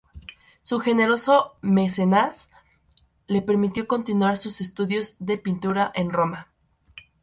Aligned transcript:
Su 0.63 0.79
generoso 0.79 1.53
mecenas 1.61 2.49
le 3.27 3.43
permitió 3.43 3.87
continuar 3.87 4.37
sus 4.37 4.59
estudios 4.59 5.13
de 5.19 5.37
pintura 5.37 5.91
en 5.93 6.09
Roma. 6.09 6.47